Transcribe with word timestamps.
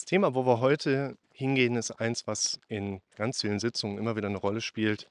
Das 0.00 0.06
Thema, 0.06 0.34
wo 0.34 0.46
wir 0.46 0.60
heute 0.60 1.18
hingehen, 1.30 1.76
ist 1.76 1.90
eins, 1.90 2.26
was 2.26 2.58
in 2.68 3.02
ganz 3.16 3.42
vielen 3.42 3.60
Sitzungen 3.60 3.98
immer 3.98 4.16
wieder 4.16 4.28
eine 4.28 4.38
Rolle 4.38 4.62
spielt, 4.62 5.10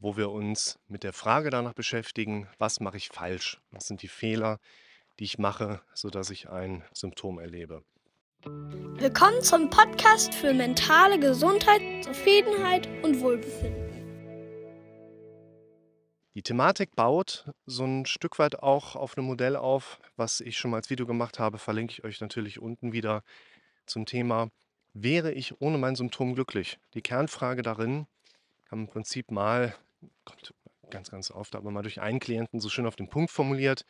wo 0.00 0.16
wir 0.16 0.32
uns 0.32 0.80
mit 0.88 1.04
der 1.04 1.12
Frage 1.12 1.48
danach 1.48 1.74
beschäftigen, 1.74 2.48
was 2.58 2.80
mache 2.80 2.96
ich 2.96 3.10
falsch? 3.10 3.60
Was 3.70 3.86
sind 3.86 4.02
die 4.02 4.08
Fehler, 4.08 4.58
die 5.20 5.24
ich 5.24 5.38
mache, 5.38 5.80
sodass 5.94 6.30
ich 6.30 6.48
ein 6.48 6.82
Symptom 6.92 7.38
erlebe? 7.38 7.84
Willkommen 8.42 9.40
zum 9.42 9.70
Podcast 9.70 10.34
für 10.34 10.52
mentale 10.52 11.20
Gesundheit, 11.20 11.80
Zufriedenheit 12.02 12.88
und 13.04 13.20
Wohlbefinden. 13.20 13.84
Die 16.34 16.42
Thematik 16.42 16.96
baut 16.96 17.48
so 17.64 17.84
ein 17.84 18.06
Stück 18.06 18.40
weit 18.40 18.60
auch 18.60 18.96
auf 18.96 19.16
einem 19.16 19.28
Modell 19.28 19.54
auf, 19.54 20.00
was 20.16 20.40
ich 20.40 20.58
schon 20.58 20.72
mal 20.72 20.78
als 20.78 20.90
Video 20.90 21.06
gemacht 21.06 21.38
habe, 21.38 21.58
verlinke 21.58 21.92
ich 21.92 22.02
euch 22.02 22.20
natürlich 22.20 22.58
unten 22.58 22.92
wieder 22.92 23.22
zum 23.86 24.06
Thema 24.06 24.50
Wäre 24.96 25.32
ich 25.32 25.60
ohne 25.60 25.76
mein 25.76 25.96
Symptom 25.96 26.34
glücklich? 26.34 26.78
Die 26.94 27.02
Kernfrage 27.02 27.62
darin 27.62 28.06
kann 28.64 28.78
man 28.78 28.86
im 28.86 28.92
Prinzip 28.92 29.32
mal, 29.32 29.74
kommt 30.24 30.54
ganz, 30.90 31.10
ganz 31.10 31.32
oft, 31.32 31.56
aber 31.56 31.72
mal 31.72 31.82
durch 31.82 32.00
einen 32.00 32.20
Klienten 32.20 32.60
so 32.60 32.68
schön 32.68 32.86
auf 32.86 32.94
den 32.94 33.08
Punkt 33.08 33.32
formuliert. 33.32 33.84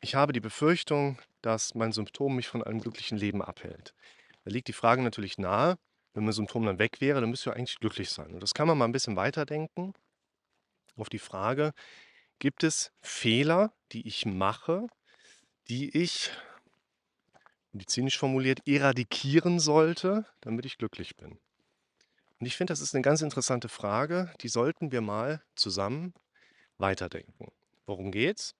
Ich 0.00 0.14
habe 0.14 0.32
die 0.32 0.40
Befürchtung, 0.40 1.18
dass 1.42 1.74
mein 1.74 1.90
Symptom 1.90 2.36
mich 2.36 2.46
von 2.46 2.62
einem 2.62 2.80
glücklichen 2.80 3.18
Leben 3.18 3.42
abhält. 3.42 3.92
Da 4.44 4.52
liegt 4.52 4.68
die 4.68 4.72
Frage 4.72 5.02
natürlich 5.02 5.36
nahe, 5.36 5.76
wenn 6.14 6.24
mein 6.24 6.32
Symptom 6.32 6.64
dann 6.64 6.78
weg 6.78 7.00
wäre, 7.00 7.20
dann 7.20 7.30
müsste 7.30 7.50
ich 7.50 7.56
eigentlich 7.56 7.80
glücklich 7.80 8.10
sein. 8.10 8.32
Und 8.32 8.40
das 8.40 8.54
kann 8.54 8.68
man 8.68 8.78
mal 8.78 8.84
ein 8.84 8.92
bisschen 8.92 9.16
weiterdenken 9.16 9.94
auf 10.96 11.08
die 11.08 11.18
Frage, 11.18 11.72
gibt 12.38 12.62
es 12.62 12.92
Fehler, 13.00 13.72
die 13.92 14.06
ich 14.06 14.26
mache, 14.26 14.86
die 15.68 15.96
ich 15.96 16.30
medizinisch 17.72 18.18
formuliert, 18.18 18.66
eradikieren 18.66 19.60
sollte, 19.60 20.26
damit 20.40 20.66
ich 20.66 20.78
glücklich 20.78 21.16
bin? 21.16 21.38
Und 22.40 22.46
ich 22.46 22.56
finde, 22.56 22.72
das 22.72 22.80
ist 22.80 22.94
eine 22.94 23.02
ganz 23.02 23.20
interessante 23.20 23.68
Frage, 23.68 24.32
die 24.40 24.48
sollten 24.48 24.92
wir 24.92 25.02
mal 25.02 25.42
zusammen 25.54 26.14
weiterdenken. 26.78 27.52
Worum 27.86 28.10
geht's? 28.10 28.54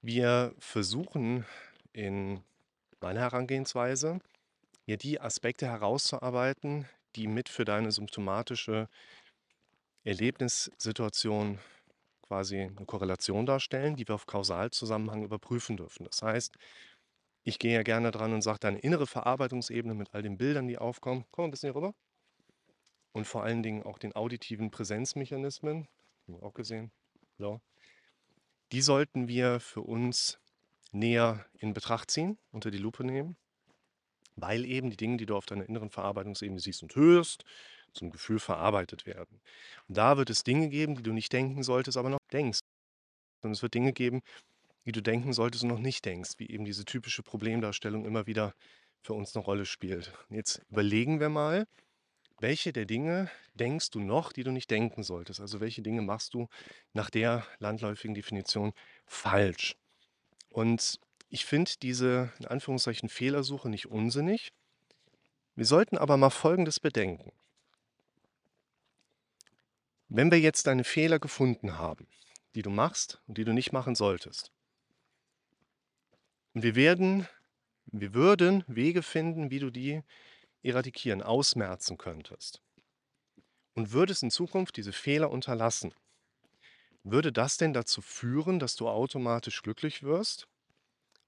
Wir 0.00 0.54
versuchen 0.58 1.44
in 1.92 2.42
meiner 3.00 3.20
Herangehensweise 3.20 4.20
hier 4.86 4.96
die 4.96 5.20
Aspekte 5.20 5.66
herauszuarbeiten, 5.66 6.88
die 7.14 7.26
mit 7.26 7.48
für 7.48 7.64
deine 7.64 7.92
symptomatische 7.92 8.88
Erlebnissituation 10.04 11.58
quasi 12.22 12.60
eine 12.60 12.86
Korrelation 12.86 13.44
darstellen, 13.44 13.96
die 13.96 14.06
wir 14.08 14.14
auf 14.14 14.26
Kausalzusammenhang 14.26 15.24
überprüfen 15.24 15.76
dürfen. 15.76 16.04
Das 16.04 16.22
heißt, 16.22 16.56
ich 17.48 17.58
gehe 17.58 17.72
ja 17.72 17.82
gerne 17.82 18.10
dran 18.10 18.34
und 18.34 18.42
sage, 18.42 18.58
deine 18.58 18.78
innere 18.78 19.06
Verarbeitungsebene 19.06 19.94
mit 19.94 20.14
all 20.14 20.20
den 20.20 20.36
Bildern, 20.36 20.68
die 20.68 20.76
aufkommen, 20.76 21.24
komm 21.30 21.46
ein 21.46 21.50
bisschen 21.50 21.72
hier 21.72 21.76
rüber. 21.76 21.94
Und 23.12 23.26
vor 23.26 23.42
allen 23.42 23.62
Dingen 23.62 23.82
auch 23.84 23.98
den 23.98 24.14
auditiven 24.14 24.70
Präsenzmechanismen, 24.70 25.88
auch 26.42 26.52
gesehen, 26.52 26.92
so. 27.38 27.62
die 28.70 28.82
sollten 28.82 29.28
wir 29.28 29.60
für 29.60 29.80
uns 29.80 30.38
näher 30.92 31.46
in 31.58 31.72
Betracht 31.72 32.10
ziehen, 32.10 32.38
unter 32.50 32.70
die 32.70 32.76
Lupe 32.76 33.02
nehmen, 33.02 33.38
weil 34.36 34.66
eben 34.66 34.90
die 34.90 34.98
Dinge, 34.98 35.16
die 35.16 35.24
du 35.24 35.34
auf 35.34 35.46
deiner 35.46 35.66
inneren 35.66 35.88
Verarbeitungsebene 35.88 36.60
siehst 36.60 36.82
und 36.82 36.94
hörst, 36.96 37.44
zum 37.94 38.10
Gefühl 38.10 38.40
verarbeitet 38.40 39.06
werden. 39.06 39.40
Und 39.88 39.96
da 39.96 40.18
wird 40.18 40.28
es 40.28 40.44
Dinge 40.44 40.68
geben, 40.68 40.96
die 40.96 41.02
du 41.02 41.14
nicht 41.14 41.32
denken 41.32 41.62
solltest, 41.62 41.96
aber 41.96 42.10
noch 42.10 42.18
denkst. 42.30 42.60
Und 43.40 43.52
es 43.52 43.62
wird 43.62 43.72
Dinge 43.72 43.94
geben, 43.94 44.20
die 44.88 44.92
du 44.92 45.02
denken 45.02 45.34
solltest 45.34 45.64
und 45.64 45.68
noch 45.68 45.80
nicht 45.80 46.06
denkst, 46.06 46.38
wie 46.38 46.48
eben 46.48 46.64
diese 46.64 46.86
typische 46.86 47.22
Problemdarstellung 47.22 48.06
immer 48.06 48.26
wieder 48.26 48.54
für 49.02 49.12
uns 49.12 49.36
eine 49.36 49.44
Rolle 49.44 49.66
spielt. 49.66 50.14
Jetzt 50.30 50.62
überlegen 50.70 51.20
wir 51.20 51.28
mal, 51.28 51.66
welche 52.40 52.72
der 52.72 52.86
Dinge 52.86 53.30
denkst 53.52 53.90
du 53.90 54.00
noch, 54.00 54.32
die 54.32 54.44
du 54.44 54.50
nicht 54.50 54.70
denken 54.70 55.02
solltest? 55.02 55.40
Also 55.40 55.60
welche 55.60 55.82
Dinge 55.82 56.00
machst 56.00 56.32
du 56.32 56.48
nach 56.94 57.10
der 57.10 57.46
landläufigen 57.58 58.14
Definition 58.14 58.72
falsch? 59.04 59.76
Und 60.48 60.98
ich 61.28 61.44
finde 61.44 61.72
diese 61.82 62.32
in 62.38 62.46
Anführungszeichen 62.46 63.10
Fehlersuche 63.10 63.68
nicht 63.68 63.88
unsinnig. 63.88 64.54
Wir 65.54 65.66
sollten 65.66 65.98
aber 65.98 66.16
mal 66.16 66.30
Folgendes 66.30 66.80
bedenken. 66.80 67.30
Wenn 70.08 70.30
wir 70.30 70.40
jetzt 70.40 70.66
deine 70.66 70.84
Fehler 70.84 71.18
gefunden 71.18 71.76
haben, 71.76 72.06
die 72.54 72.62
du 72.62 72.70
machst 72.70 73.20
und 73.26 73.36
die 73.36 73.44
du 73.44 73.52
nicht 73.52 73.72
machen 73.72 73.94
solltest, 73.94 74.50
und 76.54 76.62
wir 76.62 76.74
werden, 76.74 77.26
wir 77.86 78.14
würden 78.14 78.64
Wege 78.66 79.02
finden, 79.02 79.50
wie 79.50 79.58
du 79.58 79.70
die 79.70 80.02
eradikieren, 80.62 81.22
ausmerzen 81.22 81.98
könntest. 81.98 82.60
Und 83.74 83.92
würdest 83.92 84.22
in 84.22 84.30
Zukunft 84.30 84.76
diese 84.76 84.92
Fehler 84.92 85.30
unterlassen, 85.30 85.94
würde 87.04 87.32
das 87.32 87.56
denn 87.56 87.72
dazu 87.72 88.02
führen, 88.02 88.58
dass 88.58 88.76
du 88.76 88.88
automatisch 88.88 89.62
glücklich 89.62 90.02
wirst? 90.02 90.48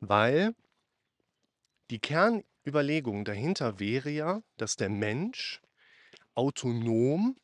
Weil 0.01 0.55
die 1.91 2.01
Kernüberlegung 2.01 3.25
dahinter 3.25 3.79
wäre 3.79 4.11
ja, 4.11 4.43
dass 4.57 4.77
der 4.77 4.89
Mensch 4.89 5.61
autonom 6.35 7.37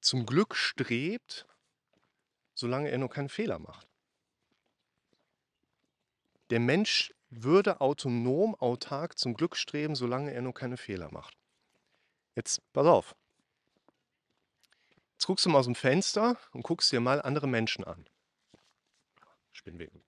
zum 0.00 0.26
Glück 0.26 0.54
strebt, 0.54 1.46
solange 2.54 2.90
er 2.90 2.98
nur 2.98 3.10
keinen 3.10 3.28
Fehler 3.28 3.58
macht. 3.58 3.85
Der 6.50 6.60
Mensch 6.60 7.12
würde 7.30 7.80
autonom, 7.80 8.54
autark 8.54 9.18
zum 9.18 9.34
Glück 9.34 9.56
streben, 9.56 9.94
solange 9.94 10.32
er 10.32 10.42
nur 10.42 10.54
keine 10.54 10.76
Fehler 10.76 11.10
macht. 11.12 11.36
Jetzt 12.34 12.60
pass 12.72 12.86
auf. 12.86 13.16
Jetzt 15.12 15.26
guckst 15.26 15.44
du 15.44 15.50
mal 15.50 15.58
aus 15.58 15.64
dem 15.64 15.74
Fenster 15.74 16.36
und 16.52 16.62
guckst 16.62 16.92
dir 16.92 17.00
mal 17.00 17.20
andere 17.22 17.48
Menschen 17.48 17.84
an. 17.84 18.06
Spinnweben. 19.52 20.02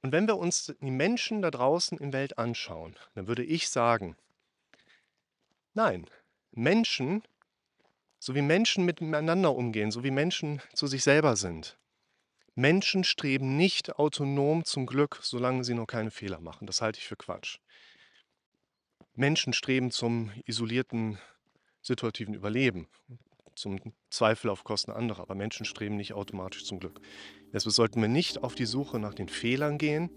Und 0.00 0.10
wenn 0.10 0.26
wir 0.26 0.36
uns 0.36 0.74
die 0.80 0.90
Menschen 0.90 1.42
da 1.42 1.50
draußen 1.50 1.98
in 1.98 2.12
Welt 2.12 2.38
anschauen, 2.38 2.96
dann 3.14 3.28
würde 3.28 3.44
ich 3.44 3.68
sagen, 3.68 4.16
nein, 5.74 6.06
Menschen 6.50 7.22
so 8.22 8.36
wie 8.36 8.42
Menschen 8.42 8.84
miteinander 8.84 9.52
umgehen, 9.52 9.90
so 9.90 10.04
wie 10.04 10.12
Menschen 10.12 10.62
zu 10.74 10.86
sich 10.86 11.02
selber 11.02 11.34
sind. 11.34 11.76
Menschen 12.54 13.02
streben 13.02 13.56
nicht 13.56 13.96
autonom 13.98 14.64
zum 14.64 14.84
Glück, 14.84 15.20
solange 15.22 15.64
sie 15.64 15.74
noch 15.74 15.86
keine 15.86 16.10
Fehler 16.10 16.40
machen. 16.40 16.66
Das 16.66 16.82
halte 16.82 16.98
ich 16.98 17.06
für 17.06 17.16
Quatsch. 17.16 17.58
Menschen 19.14 19.52
streben 19.52 19.90
zum 19.90 20.30
isolierten 20.44 21.18
situativen 21.80 22.34
Überleben, 22.34 22.88
zum 23.54 23.80
Zweifel 24.10 24.50
auf 24.50 24.64
Kosten 24.64 24.90
anderer, 24.90 25.22
aber 25.22 25.34
Menschen 25.34 25.64
streben 25.64 25.96
nicht 25.96 26.12
automatisch 26.12 26.64
zum 26.64 26.78
Glück. 26.78 27.00
Deshalb 27.52 27.74
sollten 27.74 28.00
wir 28.00 28.08
nicht 28.08 28.42
auf 28.42 28.54
die 28.54 28.66
Suche 28.66 28.98
nach 28.98 29.14
den 29.14 29.28
Fehlern 29.28 29.78
gehen, 29.78 30.10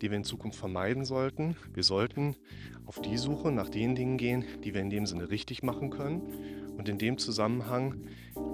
die 0.00 0.10
wir 0.10 0.16
in 0.16 0.24
Zukunft 0.24 0.58
vermeiden 0.58 1.04
sollten. 1.04 1.56
Wir 1.72 1.82
sollten 1.82 2.36
auf 2.84 3.00
die 3.00 3.16
Suche 3.16 3.50
nach 3.50 3.68
den 3.68 3.94
Dingen 3.94 4.18
gehen, 4.18 4.44
die 4.62 4.74
wir 4.74 4.80
in 4.80 4.90
dem 4.90 5.06
Sinne 5.06 5.30
richtig 5.30 5.62
machen 5.62 5.90
können 5.90 6.55
und 6.76 6.88
in 6.88 6.98
dem 6.98 7.18
Zusammenhang 7.18 8.02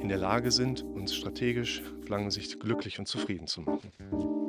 in 0.00 0.08
der 0.08 0.18
Lage 0.18 0.50
sind, 0.50 0.82
uns 0.82 1.14
strategisch 1.14 1.82
auf 2.00 2.08
lange 2.08 2.30
Sicht 2.30 2.60
glücklich 2.60 2.98
und 2.98 3.06
zufrieden 3.06 3.46
zu 3.46 3.62
machen. 3.62 4.41